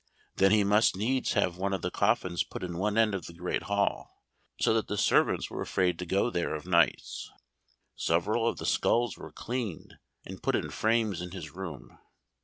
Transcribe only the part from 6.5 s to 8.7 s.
of nights. Several of the